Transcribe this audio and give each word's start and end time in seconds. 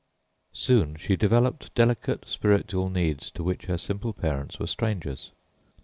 Soon 0.53 0.95
she 0.95 1.15
developed 1.15 1.75
delicate 1.75 2.27
spiritual 2.27 2.89
needs 2.89 3.29
to 3.29 3.43
which 3.43 3.65
her 3.67 3.77
simple 3.77 4.13
parents 4.13 4.57
were 4.57 4.65
strangers. 4.65 5.29